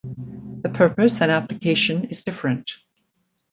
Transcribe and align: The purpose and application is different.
The 0.63 0.69
purpose 0.73 1.21
and 1.21 1.29
application 1.29 2.05
is 2.05 2.23
different. 2.23 2.71